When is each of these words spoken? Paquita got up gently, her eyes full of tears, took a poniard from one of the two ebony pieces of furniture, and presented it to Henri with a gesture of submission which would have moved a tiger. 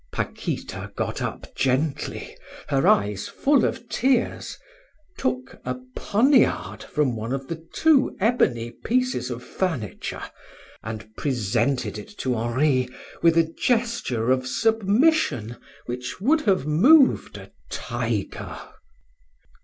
Paquita 0.11 0.91
got 0.95 1.21
up 1.21 1.53
gently, 1.55 2.35
her 2.69 2.87
eyes 2.87 3.27
full 3.27 3.63
of 3.63 3.87
tears, 3.87 4.57
took 5.15 5.61
a 5.63 5.77
poniard 5.95 6.81
from 6.81 7.15
one 7.15 7.31
of 7.31 7.45
the 7.47 7.63
two 7.71 8.17
ebony 8.19 8.71
pieces 8.71 9.29
of 9.29 9.43
furniture, 9.43 10.23
and 10.81 11.15
presented 11.17 11.99
it 11.99 12.09
to 12.17 12.35
Henri 12.35 12.89
with 13.21 13.37
a 13.37 13.43
gesture 13.59 14.31
of 14.31 14.47
submission 14.47 15.57
which 15.85 16.19
would 16.19 16.41
have 16.45 16.65
moved 16.65 17.37
a 17.37 17.51
tiger. 17.69 18.57